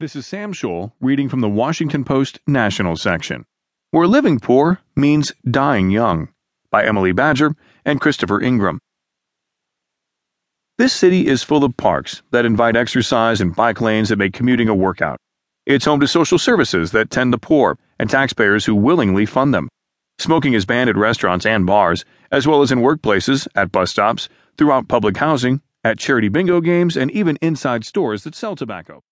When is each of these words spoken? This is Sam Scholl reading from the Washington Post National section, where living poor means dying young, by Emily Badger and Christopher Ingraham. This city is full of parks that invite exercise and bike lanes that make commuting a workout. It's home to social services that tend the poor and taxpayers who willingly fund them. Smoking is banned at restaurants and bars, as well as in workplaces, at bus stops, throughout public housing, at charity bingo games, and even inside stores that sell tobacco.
This 0.00 0.14
is 0.14 0.28
Sam 0.28 0.52
Scholl 0.52 0.92
reading 1.00 1.28
from 1.28 1.40
the 1.40 1.48
Washington 1.48 2.04
Post 2.04 2.38
National 2.46 2.94
section, 2.94 3.44
where 3.90 4.06
living 4.06 4.38
poor 4.38 4.78
means 4.94 5.32
dying 5.50 5.90
young, 5.90 6.28
by 6.70 6.84
Emily 6.84 7.10
Badger 7.10 7.56
and 7.84 8.00
Christopher 8.00 8.40
Ingraham. 8.40 8.78
This 10.76 10.92
city 10.92 11.26
is 11.26 11.42
full 11.42 11.64
of 11.64 11.76
parks 11.76 12.22
that 12.30 12.44
invite 12.44 12.76
exercise 12.76 13.40
and 13.40 13.56
bike 13.56 13.80
lanes 13.80 14.10
that 14.10 14.20
make 14.20 14.34
commuting 14.34 14.68
a 14.68 14.74
workout. 14.74 15.18
It's 15.66 15.86
home 15.86 15.98
to 15.98 16.06
social 16.06 16.38
services 16.38 16.92
that 16.92 17.10
tend 17.10 17.32
the 17.32 17.38
poor 17.38 17.76
and 17.98 18.08
taxpayers 18.08 18.66
who 18.66 18.76
willingly 18.76 19.26
fund 19.26 19.52
them. 19.52 19.68
Smoking 20.20 20.52
is 20.52 20.64
banned 20.64 20.88
at 20.88 20.96
restaurants 20.96 21.44
and 21.44 21.66
bars, 21.66 22.04
as 22.30 22.46
well 22.46 22.62
as 22.62 22.70
in 22.70 22.82
workplaces, 22.82 23.48
at 23.56 23.72
bus 23.72 23.90
stops, 23.90 24.28
throughout 24.58 24.86
public 24.86 25.16
housing, 25.16 25.60
at 25.82 25.98
charity 25.98 26.28
bingo 26.28 26.60
games, 26.60 26.96
and 26.96 27.10
even 27.10 27.36
inside 27.42 27.84
stores 27.84 28.22
that 28.22 28.36
sell 28.36 28.54
tobacco. 28.54 29.02